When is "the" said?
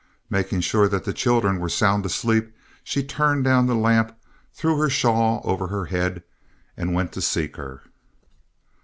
1.03-1.13, 3.67-3.75